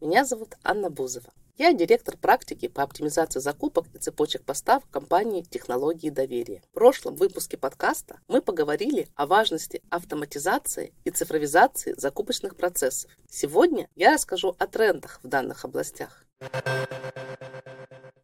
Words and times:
Меня 0.00 0.24
зовут 0.24 0.56
Анна 0.64 0.90
Бузова. 0.90 1.32
Я 1.56 1.72
директор 1.72 2.16
практики 2.16 2.66
по 2.66 2.82
оптимизации 2.82 3.38
закупок 3.38 3.86
и 3.94 3.98
цепочек 3.98 4.42
поставок 4.42 4.90
компании 4.90 5.42
«Технологии 5.42 6.10
доверия». 6.10 6.60
В 6.70 6.74
прошлом 6.74 7.14
выпуске 7.14 7.56
подкаста 7.56 8.18
мы 8.26 8.42
поговорили 8.42 9.06
о 9.14 9.26
важности 9.26 9.80
автоматизации 9.90 10.92
и 11.04 11.10
цифровизации 11.10 11.94
закупочных 11.96 12.56
процессов. 12.56 13.12
Сегодня 13.30 13.88
я 13.94 14.14
расскажу 14.14 14.56
о 14.58 14.66
трендах 14.66 15.20
в 15.22 15.28
данных 15.28 15.64
областях. 15.64 16.24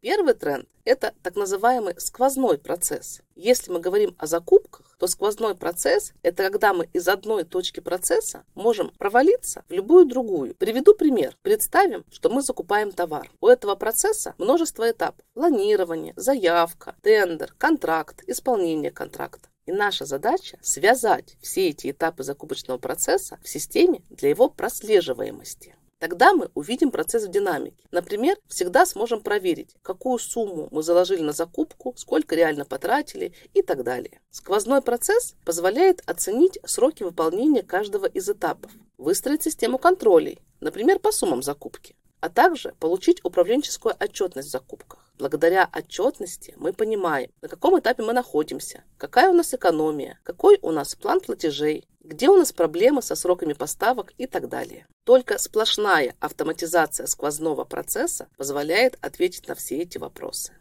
Первый 0.01 0.35
тренд– 0.35 0.69
это 0.85 1.15
так 1.23 1.37
называемый 1.37 1.95
сквозной 1.99 2.59
процесс. 2.59 3.23
Если 3.37 3.71
мы 3.71 3.79
говорим 3.79 4.17
о 4.19 4.27
закупках, 4.27 4.94
то 5.05 5.09
сквозной 5.09 5.55
процесс– 5.55 6.15
это 6.23 6.45
когда 6.45 6.73
мы 6.73 6.89
из 6.95 7.07
одной 7.09 7.45
точки 7.45 7.81
процесса 7.81 8.43
можем 8.55 8.91
провалиться 8.97 9.63
в 9.69 9.73
любую 9.73 10.07
другую. 10.07 10.55
Приведу 10.55 10.95
пример. 10.95 11.37
Представим, 11.43 12.07
что 12.11 12.31
мы 12.31 12.41
закупаем 12.41 12.91
товар. 12.91 13.31
У 13.43 13.49
этого 13.49 13.75
процесса 13.75 14.35
множество 14.39 14.91
этапов. 14.91 15.23
Планирование, 15.35 16.15
заявка, 16.17 16.97
тендер, 17.03 17.53
контракт, 17.59 18.23
исполнение 18.27 18.91
контракта. 18.91 19.51
И 19.67 19.73
наша 19.73 20.07
задача 20.07 20.57
связать 20.63 21.37
все 21.43 21.69
эти 21.69 21.91
этапы 21.91 22.23
закупочного 22.23 22.79
процесса 22.79 23.39
в 23.43 23.49
системе 23.51 24.01
для 24.09 24.31
его 24.31 24.49
прослеживаемости. 24.49 25.77
Тогда 26.05 26.35
мы 26.35 26.51
увидим 26.53 26.91
процесс 26.91 27.25
в 27.25 27.31
динамике. 27.31 27.83
Например, 27.91 28.37
всегда 28.47 28.85
сможем 28.85 29.23
проверить, 29.23 29.75
какую 29.81 30.19
сумму 30.19 30.69
мы 30.71 30.83
заложили 30.83 31.23
на 31.23 31.33
закупку, 31.33 31.95
сколько 31.97 32.35
реально 32.35 32.67
потратили 32.67 33.33
и 33.55 33.63
так 33.63 33.85
далее. 33.85 34.21
Сквозной 34.31 34.83
процесс 34.83 35.35
позволяет 35.47 36.03
оценить 36.05 36.59
сроки 36.67 37.05
выполнения 37.05 37.63
каждого 37.63 38.05
из 38.05 38.29
этапов, 38.29 38.71
выстроить 38.99 39.45
систему 39.45 39.79
контролей, 39.79 40.43
например, 40.61 40.99
по 40.99 41.11
суммам 41.11 41.43
закупки, 41.43 41.97
а 42.25 42.31
также 42.31 42.73
получить 42.81 43.23
управленческую 43.23 43.95
отчетность 44.01 44.49
в 44.49 44.51
закупках. 44.51 45.13
Благодаря 45.19 45.69
отчетности 45.71 46.55
мы 46.57 46.73
понимаем, 46.73 47.31
на 47.43 47.49
каком 47.49 47.79
этапе 47.79 48.03
мы 48.03 48.15
находимся, 48.15 48.83
какая 48.97 49.29
у 49.29 49.35
нас 49.35 49.53
экономия, 49.53 50.19
какой 50.23 50.59
у 50.63 50.71
нас 50.71 50.95
план 50.95 51.21
платежей, 51.21 51.87
где 52.01 52.31
у 52.31 52.37
нас 52.37 52.51
проблемы 52.51 53.03
со 53.03 53.15
сроками 53.15 53.53
поставок 53.53 54.15
и 54.17 54.27
так 54.27 54.49
далее. 54.49 54.87
Только 55.05 55.37
сплошная 55.37 56.15
автоматизация 56.19 57.07
сквозного 57.07 57.65
процесса 57.65 58.29
позволяет 58.39 58.97
ответить 59.03 59.47
на 59.47 59.55
все 59.55 59.81
эти 59.81 59.99
вопросы. 59.99 60.55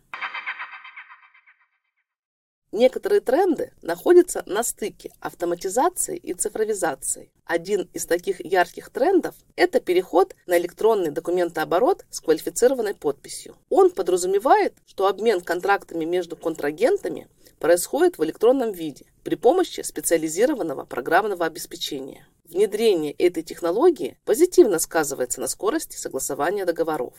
Некоторые 2.73 3.21
тренды 3.21 3.71
находятся 3.83 4.41
на 4.47 4.63
стыке 4.63 5.11
автоматизации 5.19 6.17
и 6.17 6.33
цифровизации. 6.33 7.31
Один 7.45 7.87
из 7.93 8.07
таких 8.07 8.43
ярких 8.43 8.89
трендов– 8.89 9.35
это 9.55 9.79
переход 9.79 10.33
на 10.47 10.57
электронный 10.57 11.11
документооборот 11.11 12.03
с 12.09 12.19
квалифицированной 12.19 12.95
подписью. 12.95 13.55
Он 13.69 13.91
подразумевает, 13.91 14.73
что 14.87 15.05
обмен 15.05 15.41
контрактами 15.41 16.03
между 16.03 16.35
контрагентами 16.35 17.27
происходит 17.59 18.17
в 18.17 18.23
электронном 18.23 18.71
виде 18.71 19.05
при 19.23 19.35
помощи 19.35 19.81
специализированного 19.81 20.85
программного 20.85 21.45
обеспечения. 21.45 22.27
Внедрение 22.43 23.11
этой 23.11 23.43
технологии 23.43 24.17
позитивно 24.25 24.79
сказывается 24.79 25.39
на 25.41 25.47
скорости 25.47 25.95
согласования 25.95 26.65
договоров. 26.65 27.13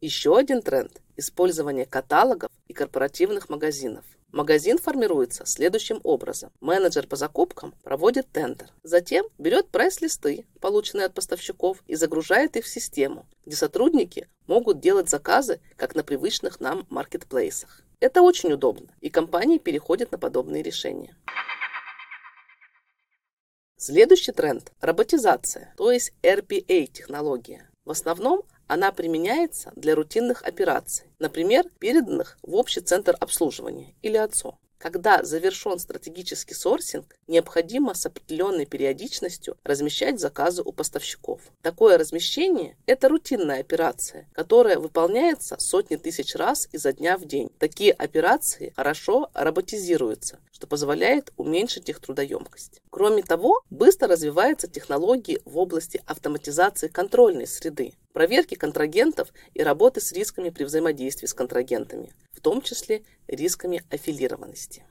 Еще 0.00 0.36
один 0.36 0.62
тренд– 0.62 1.00
использование 1.16 1.86
каталогов 1.86 2.50
и 2.68 2.72
корпоративных 2.72 3.48
магазинов. 3.48 4.04
Магазин 4.32 4.78
формируется 4.78 5.44
следующим 5.44 6.00
образом. 6.04 6.50
Менеджер 6.60 7.06
по 7.06 7.16
закупкам 7.16 7.74
проводит 7.82 8.30
тендер. 8.32 8.70
Затем 8.82 9.26
берет 9.36 9.68
прайс-листы, 9.68 10.46
полученные 10.58 11.06
от 11.06 11.14
поставщиков, 11.14 11.82
и 11.86 11.96
загружает 11.96 12.56
их 12.56 12.64
в 12.64 12.68
систему, 12.68 13.26
где 13.44 13.56
сотрудники 13.56 14.28
могут 14.46 14.80
делать 14.80 15.10
заказы, 15.10 15.60
как 15.76 15.94
на 15.94 16.02
привычных 16.02 16.60
нам 16.60 16.86
маркетплейсах. 16.88 17.82
Это 18.00 18.22
очень 18.22 18.52
удобно, 18.52 18.88
и 19.00 19.10
компании 19.10 19.58
переходят 19.58 20.12
на 20.12 20.18
подобные 20.18 20.62
решения. 20.62 21.14
Следующий 23.76 24.32
тренд– 24.32 24.72
роботизация, 24.80 25.74
то 25.76 25.92
есть 25.92 26.14
RPA-технология. 26.22 27.68
В 27.84 27.90
основном 27.90 28.44
она 28.72 28.90
применяется 28.90 29.70
для 29.76 29.94
рутинных 29.94 30.42
операций, 30.44 31.04
например, 31.18 31.66
переданных 31.78 32.38
в 32.42 32.54
общий 32.54 32.80
центр 32.80 33.14
обслуживания 33.20 33.94
или 34.00 34.16
ОЦО. 34.16 34.56
Когда 34.78 35.22
завершен 35.22 35.78
стратегический 35.78 36.54
сорсинг, 36.54 37.14
необходимо 37.28 37.92
с 37.92 38.06
определенной 38.06 38.64
периодичностью 38.64 39.58
размещать 39.62 40.18
заказы 40.18 40.62
у 40.62 40.72
поставщиков. 40.72 41.42
Такое 41.60 41.98
размещение– 41.98 42.76
это 42.86 43.10
рутинная 43.10 43.60
операция, 43.60 44.26
которая 44.32 44.78
выполняется 44.78 45.56
сотни 45.60 45.96
тысяч 45.96 46.34
раз 46.34 46.66
изо 46.72 46.94
дня 46.94 47.18
в 47.18 47.26
день. 47.26 47.50
Такие 47.58 47.92
операции 47.92 48.72
хорошо 48.74 49.30
роботизируются, 49.34 50.38
что 50.50 50.66
позволяет 50.66 51.30
уменьшить 51.36 51.90
их 51.90 52.00
трудоемкость. 52.00 52.80
Кроме 52.88 53.22
того, 53.22 53.62
быстро 53.68 54.08
развиваются 54.08 54.66
технологии 54.66 55.42
в 55.44 55.58
области 55.58 56.02
автоматизации 56.06 56.88
контрольной 56.88 57.46
среды, 57.46 57.92
проверки 58.12 58.54
контрагентов 58.54 59.32
и 59.54 59.62
работы 59.62 60.00
с 60.00 60.12
рисками 60.12 60.50
при 60.50 60.64
взаимодействии 60.64 61.26
с 61.26 61.34
контрагентами, 61.34 62.12
в 62.32 62.40
том 62.40 62.62
числе 62.62 63.02
рисками 63.26 63.82
аффилированности. 63.90 64.84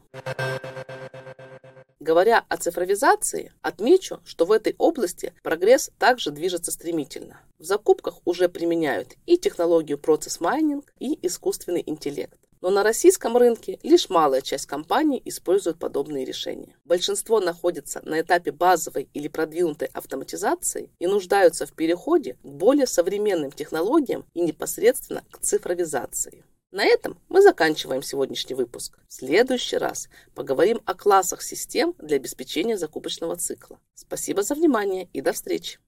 Говоря 2.02 2.44
о 2.50 2.58
цифровизации, 2.58 3.54
отмечу, 3.62 4.22
что 4.26 4.46
в 4.46 4.52
этой 4.52 4.74
области 4.80 5.34
прогресс 5.44 5.92
также 6.00 6.32
движется 6.32 6.72
стремительно. 6.72 7.42
В 7.60 7.64
закупках 7.64 8.22
уже 8.26 8.50
применяют 8.50 9.14
и 9.28 9.38
технологию 9.38 10.00
процесс-майнинг, 10.00 10.92
и 11.00 11.20
искусственный 11.22 11.84
интеллект. 11.86 12.41
Но 12.62 12.70
на 12.70 12.84
российском 12.84 13.38
рынке 13.38 13.80
лишь 13.82 14.10
малая 14.10 14.42
часть 14.42 14.68
компаний 14.68 15.22
использует 15.26 15.80
подобные 15.80 16.26
решения. 16.26 16.76
Большинство 16.86 17.40
находится 17.40 18.02
на 18.04 18.22
этапе 18.22 18.52
базовой 18.52 19.10
или 19.14 19.28
продвинутой 19.28 19.90
автоматизации 19.94 20.92
и 21.00 21.08
нуждаются 21.08 21.66
в 21.66 21.74
переходе 21.74 22.36
к 22.36 22.46
более 22.46 22.86
современным 22.86 23.52
технологиям 23.52 24.26
и 24.34 24.42
непосредственно 24.42 25.24
к 25.32 25.40
цифровизации. 25.40 26.46
На 26.72 26.86
этом 26.86 27.18
мы 27.28 27.42
заканчиваем 27.42 28.02
сегодняшний 28.02 28.56
выпуск. 28.56 28.98
В 29.10 29.14
следующий 29.14 29.78
раз 29.78 30.08
поговорим 30.36 30.80
о 30.86 30.94
классах 30.94 31.42
систем 31.42 31.96
для 31.98 32.16
обеспечения 32.16 32.78
закупочного 32.78 33.36
цикла. 33.36 33.80
Спасибо 33.94 34.42
за 34.42 34.56
внимание 34.56 35.10
и 35.12 35.20
до 35.20 35.34
встречи. 35.34 35.80